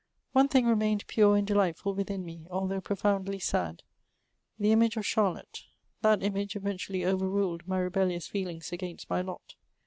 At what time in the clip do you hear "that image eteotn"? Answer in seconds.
6.01-6.89